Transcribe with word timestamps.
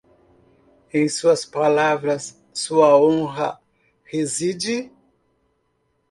Em 0.91 1.07
suas 1.07 1.45
palavras, 1.45 2.43
sua 2.51 2.97
honra 2.97 3.61
reside. 4.03 4.91